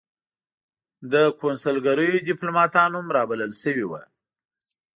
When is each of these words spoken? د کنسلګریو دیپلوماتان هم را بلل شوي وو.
د 1.11 1.13
کنسلګریو 1.41 2.25
دیپلوماتان 2.29 2.91
هم 2.97 3.07
را 3.15 3.23
بلل 3.29 3.51
شوي 3.63 3.85
وو. 3.87 4.01